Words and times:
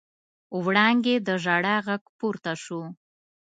وړانګې 0.63 1.15
د 1.27 1.29
ژړا 1.43 1.75
غږ 1.87 2.03
پورته 2.17 2.53
شو. 2.63 2.81